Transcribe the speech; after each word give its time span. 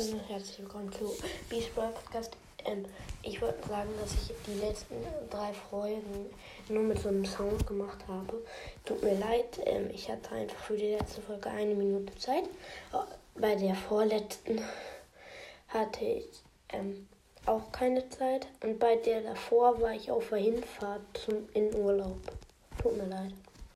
Also 0.00 0.18
herzlich 0.28 0.60
willkommen 0.60 0.90
zu 0.92 1.14
Beast 1.50 1.74
Boy 1.74 1.88
Podcast. 1.88 2.34
Ähm, 2.64 2.86
ich 3.22 3.42
wollte 3.42 3.68
sagen, 3.68 3.90
dass 4.00 4.14
ich 4.14 4.34
die 4.46 4.58
letzten 4.58 4.94
drei 5.28 5.52
Folgen 5.68 6.30
nur 6.70 6.84
mit 6.84 7.00
so 7.00 7.10
einem 7.10 7.26
Sound 7.26 7.66
gemacht 7.66 7.98
habe. 8.08 8.42
Tut 8.86 9.02
mir 9.02 9.18
leid, 9.18 9.60
ähm, 9.66 9.90
ich 9.92 10.10
hatte 10.10 10.30
einfach 10.32 10.56
für 10.56 10.78
die 10.78 10.92
letzte 10.92 11.20
Folge 11.20 11.50
eine 11.50 11.74
Minute 11.74 12.16
Zeit. 12.16 12.44
Bei 13.34 13.54
der 13.56 13.74
vorletzten 13.74 14.62
hatte 15.68 16.02
ich 16.02 16.30
ähm, 16.70 17.06
auch 17.44 17.70
keine 17.70 18.08
Zeit. 18.08 18.46
Und 18.62 18.78
bei 18.78 18.96
der 18.96 19.20
davor 19.20 19.82
war 19.82 19.92
ich 19.92 20.10
auf 20.10 20.30
der 20.30 20.38
Hinfahrt 20.38 21.02
zum, 21.12 21.46
in 21.52 21.74
Urlaub. 21.74 22.22
Tut 22.80 22.96
mir 22.96 23.04
leid. 23.04 23.34